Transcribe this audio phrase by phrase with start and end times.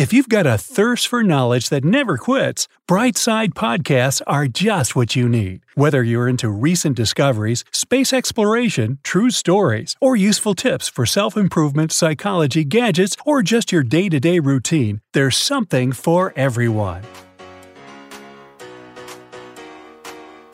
[0.00, 5.14] If you've got a thirst for knowledge that never quits, Brightside podcasts are just what
[5.14, 5.60] you need.
[5.74, 11.92] Whether you're into recent discoveries, space exploration, true stories, or useful tips for self improvement,
[11.92, 17.02] psychology, gadgets, or just your day to day routine, there's something for everyone.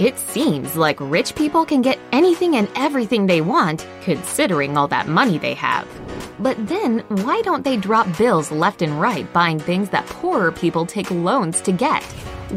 [0.00, 5.06] It seems like rich people can get anything and everything they want, considering all that
[5.06, 5.86] money they have.
[6.40, 10.86] But then, why don't they drop bills left and right buying things that poorer people
[10.86, 12.04] take loans to get?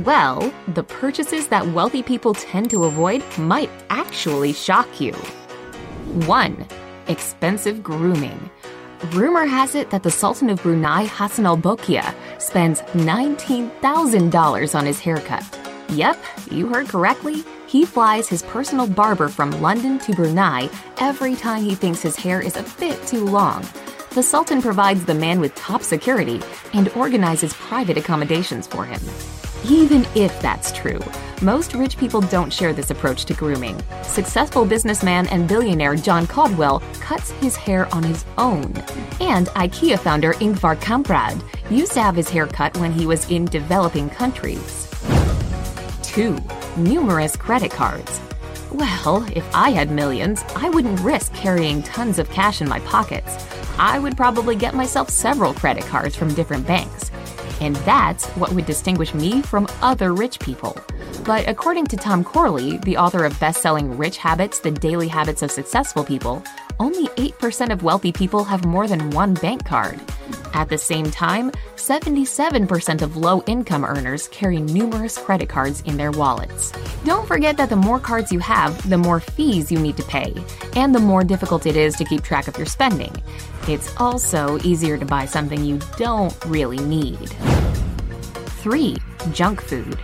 [0.05, 5.13] Well, the purchases that wealthy people tend to avoid might actually shock you.
[6.27, 6.65] 1.
[7.07, 8.49] Expensive grooming.
[9.09, 15.59] Rumor has it that the Sultan of Brunei, Hassanal Bolkiah, spends $19,000 on his haircut.
[15.89, 17.43] Yep, you heard correctly.
[17.71, 22.41] He flies his personal barber from London to Brunei every time he thinks his hair
[22.41, 23.65] is a bit too long.
[24.09, 26.41] The Sultan provides the man with top security
[26.73, 28.99] and organizes private accommodations for him.
[29.63, 30.99] Even if that's true,
[31.41, 33.81] most rich people don't share this approach to grooming.
[34.03, 38.75] Successful businessman and billionaire John Caudwell cuts his hair on his own.
[39.21, 43.45] And IKEA founder Ingvar Kamprad used to have his hair cut when he was in
[43.45, 44.89] developing countries.
[46.03, 46.37] 2.
[46.77, 48.21] Numerous credit cards.
[48.71, 53.45] Well, if I had millions, I wouldn't risk carrying tons of cash in my pockets.
[53.77, 57.11] I would probably get myself several credit cards from different banks.
[57.59, 60.77] And that's what would distinguish me from other rich people.
[61.25, 65.51] But according to Tom Corley, the author of best-selling Rich Habits: The Daily Habits of
[65.51, 66.41] Successful People,
[66.81, 69.99] only 8% of wealthy people have more than one bank card.
[70.55, 76.09] At the same time, 77% of low income earners carry numerous credit cards in their
[76.09, 76.71] wallets.
[77.05, 80.33] Don't forget that the more cards you have, the more fees you need to pay,
[80.75, 83.13] and the more difficult it is to keep track of your spending.
[83.67, 87.29] It's also easier to buy something you don't really need.
[88.63, 88.97] 3.
[89.31, 89.99] Junk food.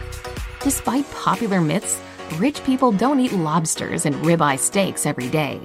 [0.62, 2.00] Despite popular myths,
[2.36, 5.60] rich people don't eat lobsters and ribeye steaks every day.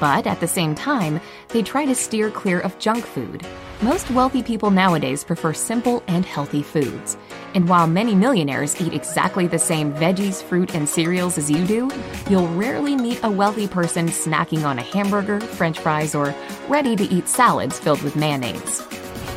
[0.00, 3.46] But at the same time, they try to steer clear of junk food.
[3.82, 7.16] Most wealthy people nowadays prefer simple and healthy foods.
[7.54, 11.90] And while many millionaires eat exactly the same veggies, fruit, and cereals as you do,
[12.30, 16.34] you'll rarely meet a wealthy person snacking on a hamburger, french fries, or
[16.68, 18.78] ready to eat salads filled with mayonnaise.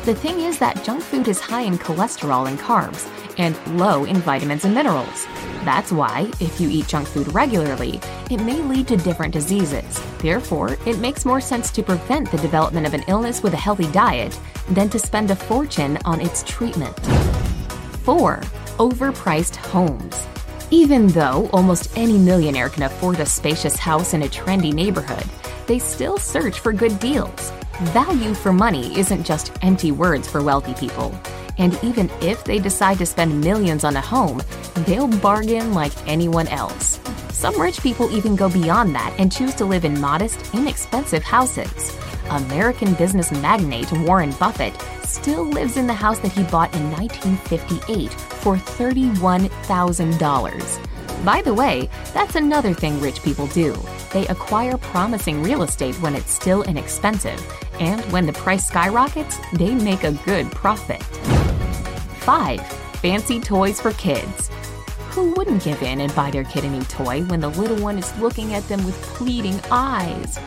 [0.04, 3.06] The thing is that junk food is high in cholesterol and carbs,
[3.38, 5.26] and low in vitamins and minerals.
[5.68, 10.02] That's why, if you eat junk food regularly, it may lead to different diseases.
[10.16, 13.86] Therefore, it makes more sense to prevent the development of an illness with a healthy
[13.92, 14.40] diet
[14.70, 16.98] than to spend a fortune on its treatment.
[18.02, 18.40] 4.
[18.78, 20.26] Overpriced homes.
[20.70, 25.26] Even though almost any millionaire can afford a spacious house in a trendy neighborhood,
[25.66, 27.52] they still search for good deals.
[27.92, 31.14] Value for money isn't just empty words for wealthy people.
[31.58, 34.42] And even if they decide to spend millions on a home,
[34.86, 37.00] they'll bargain like anyone else.
[37.32, 41.96] Some rich people even go beyond that and choose to live in modest, inexpensive houses.
[42.30, 44.74] American business magnate Warren Buffett
[45.04, 51.24] still lives in the house that he bought in 1958 for $31,000.
[51.24, 53.76] By the way, that's another thing rich people do.
[54.12, 57.42] They acquire promising real estate when it's still inexpensive,
[57.80, 61.02] and when the price skyrockets, they make a good profit.
[62.28, 62.60] 5.
[63.00, 64.50] Fancy toys for kids.
[65.12, 67.96] Who wouldn't give in and buy their kid a new toy when the little one
[67.96, 70.38] is looking at them with pleading eyes?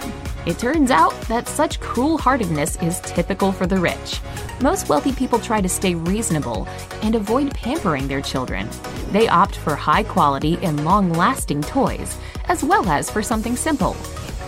[0.46, 4.22] It turns out that such cruel heartedness is typical for the rich.
[4.62, 6.68] Most wealthy people try to stay reasonable
[7.02, 8.70] and avoid pampering their children.
[9.10, 13.98] They opt for high quality and long lasting toys, as well as for something simple.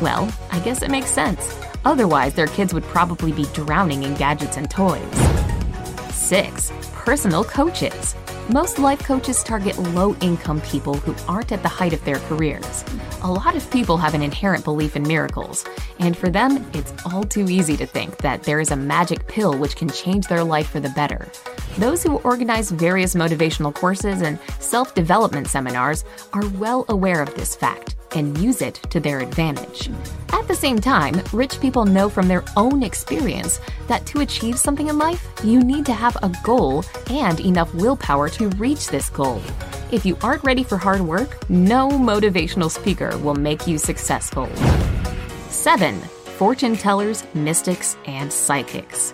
[0.03, 1.59] Well, I guess it makes sense.
[1.83, 5.01] Otherwise, their kids would probably be drowning in gadgets and toys.
[6.11, 6.71] 6.
[7.03, 8.15] Personal coaches.
[8.47, 12.85] Most life coaches target low income people who aren't at the height of their careers.
[13.23, 15.65] A lot of people have an inherent belief in miracles,
[15.99, 19.57] and for them, it's all too easy to think that there is a magic pill
[19.57, 21.27] which can change their life for the better.
[21.77, 27.55] Those who organize various motivational courses and self development seminars are well aware of this
[27.55, 29.89] fact and use it to their advantage.
[30.31, 34.87] At the same time, rich people know from their own experience that to achieve something
[34.87, 39.41] in life, you need to have a goal and enough willpower to reach this goal.
[39.91, 44.47] If you aren't ready for hard work, no motivational speaker will make you successful.
[45.49, 45.99] 7.
[46.37, 49.13] Fortune tellers, mystics, and psychics.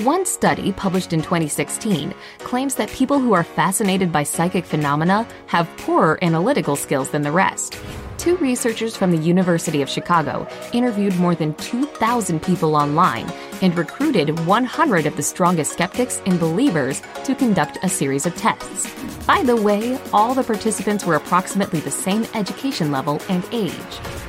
[0.00, 5.74] One study, published in 2016, claims that people who are fascinated by psychic phenomena have
[5.78, 7.80] poorer analytical skills than the rest.
[8.18, 13.26] Two researchers from the University of Chicago interviewed more than 2,000 people online
[13.62, 18.92] and recruited 100 of the strongest skeptics and believers to conduct a series of tests.
[19.26, 23.72] By the way, all the participants were approximately the same education level and age.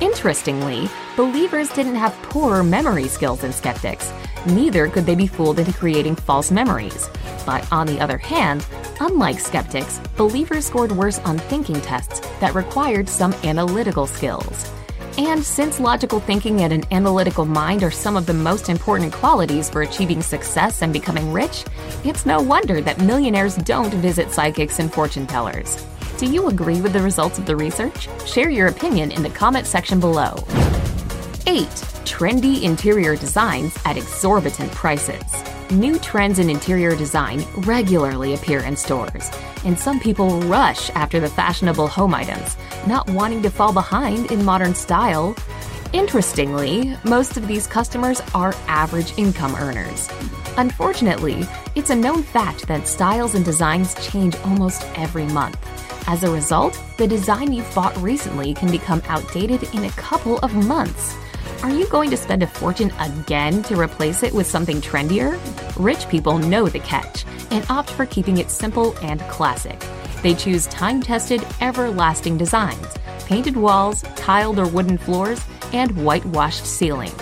[0.00, 4.12] Interestingly, believers didn't have poorer memory skills than skeptics.
[4.46, 7.08] Neither could they be fooled into creating false memories.
[7.44, 8.66] But on the other hand,
[9.00, 14.70] unlike skeptics, believers scored worse on thinking tests that required some analytical skills.
[15.18, 19.68] And since logical thinking and an analytical mind are some of the most important qualities
[19.68, 21.64] for achieving success and becoming rich,
[22.04, 25.84] it's no wonder that millionaires don't visit psychics and fortune tellers.
[26.18, 28.08] Do you agree with the results of the research?
[28.26, 30.36] Share your opinion in the comment section below.
[31.48, 31.66] 8.
[32.06, 35.47] Trendy interior designs at exorbitant prices.
[35.72, 39.30] New trends in interior design regularly appear in stores,
[39.66, 42.56] and some people rush after the fashionable home items,
[42.86, 45.36] not wanting to fall behind in modern style.
[45.92, 50.08] Interestingly, most of these customers are average income earners.
[50.56, 55.58] Unfortunately, it's a known fact that styles and designs change almost every month.
[56.08, 60.54] As a result, the design you've bought recently can become outdated in a couple of
[60.54, 61.14] months.
[61.62, 65.36] Are you going to spend a fortune again to replace it with something trendier?
[65.76, 69.84] Rich people know the catch and opt for keeping it simple and classic.
[70.22, 72.86] They choose time tested, everlasting designs,
[73.26, 77.20] painted walls, tiled or wooden floors, and whitewashed ceilings.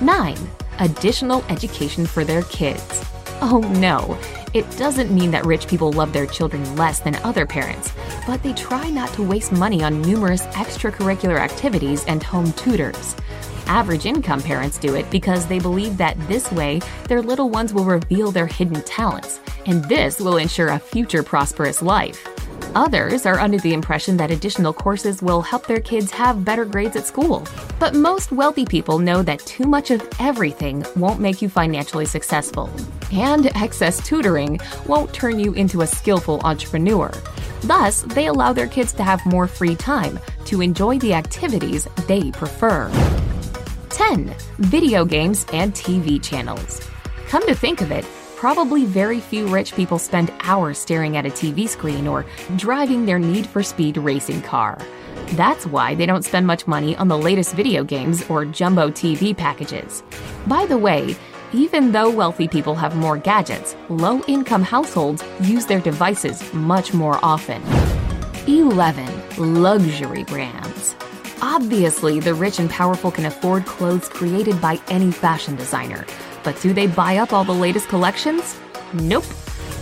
[0.00, 0.36] 9.
[0.78, 3.04] Additional education for their kids.
[3.40, 4.16] Oh no,
[4.54, 7.92] it doesn't mean that rich people love their children less than other parents,
[8.24, 13.16] but they try not to waste money on numerous extracurricular activities and home tutors.
[13.72, 17.86] Average income parents do it because they believe that this way their little ones will
[17.86, 22.28] reveal their hidden talents, and this will ensure a future prosperous life.
[22.74, 26.96] Others are under the impression that additional courses will help their kids have better grades
[26.96, 27.46] at school.
[27.78, 32.68] But most wealthy people know that too much of everything won't make you financially successful,
[33.10, 37.10] and excess tutoring won't turn you into a skillful entrepreneur.
[37.62, 42.32] Thus, they allow their kids to have more free time to enjoy the activities they
[42.32, 42.90] prefer.
[43.92, 44.34] 10.
[44.58, 46.80] Video games and TV channels.
[47.28, 48.06] Come to think of it,
[48.36, 52.24] probably very few rich people spend hours staring at a TV screen or
[52.56, 54.78] driving their Need for Speed racing car.
[55.32, 59.36] That's why they don't spend much money on the latest video games or jumbo TV
[59.36, 60.02] packages.
[60.46, 61.14] By the way,
[61.52, 67.18] even though wealthy people have more gadgets, low income households use their devices much more
[67.22, 67.62] often.
[68.48, 69.62] 11.
[69.62, 70.94] Luxury brands.
[71.44, 76.06] Obviously, the rich and powerful can afford clothes created by any fashion designer.
[76.44, 78.56] But do they buy up all the latest collections?
[78.92, 79.24] Nope.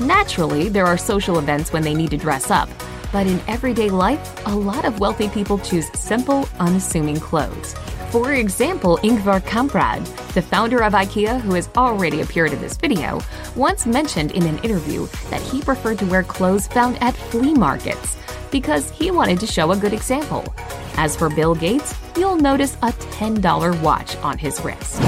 [0.01, 2.71] Naturally, there are social events when they need to dress up.
[3.13, 7.75] But in everyday life, a lot of wealthy people choose simple, unassuming clothes.
[8.11, 10.03] For example, Ingvar Kamprad,
[10.33, 13.21] the founder of IKEA who has already appeared in this video,
[13.55, 18.17] once mentioned in an interview that he preferred to wear clothes found at flea markets
[18.51, 20.43] because he wanted to show a good example.
[21.03, 25.01] As for Bill Gates, you'll notice a $10 watch on his wrist.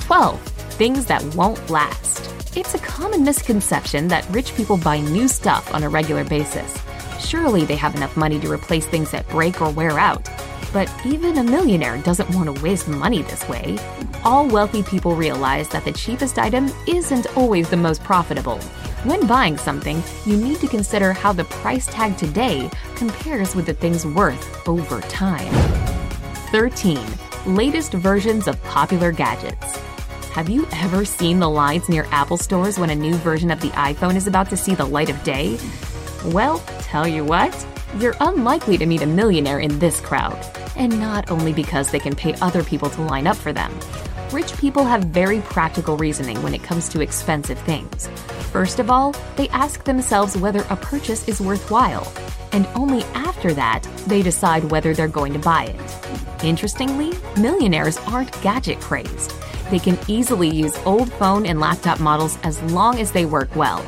[0.00, 0.40] 12.
[0.80, 2.56] Things that won't last.
[2.56, 6.74] It's a common misconception that rich people buy new stuff on a regular basis.
[7.18, 10.26] Surely they have enough money to replace things that break or wear out.
[10.72, 13.76] But even a millionaire doesn't want to waste money this way.
[14.24, 18.58] All wealthy people realize that the cheapest item isn't always the most profitable.
[19.04, 23.72] When buying something, you need to consider how the price tag today compares with the
[23.72, 25.50] thing's worth over time.
[26.52, 27.00] 13.
[27.46, 29.78] Latest versions of popular gadgets.
[30.32, 33.70] Have you ever seen the lines near Apple stores when a new version of the
[33.70, 35.58] iPhone is about to see the light of day?
[36.26, 37.66] Well, tell you what,
[37.98, 40.38] you're unlikely to meet a millionaire in this crowd.
[40.76, 43.72] And not only because they can pay other people to line up for them.
[44.30, 48.10] Rich people have very practical reasoning when it comes to expensive things.
[48.52, 52.12] First of all, they ask themselves whether a purchase is worthwhile,
[52.50, 56.44] and only after that, they decide whether they're going to buy it.
[56.44, 59.32] Interestingly, millionaires aren't gadget crazed.
[59.70, 63.84] they can easily use old phone and laptop models as long as they work well.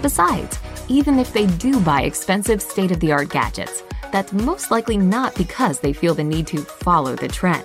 [0.00, 0.58] Besides,
[0.88, 3.82] even if they do buy expensive state of the art gadgets,
[4.12, 7.64] that's most likely not because they feel the need to follow the trend.